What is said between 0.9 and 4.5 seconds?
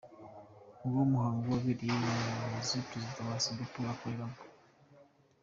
muhango wabereye mu nzu Perezida wa Singapore akoreramo.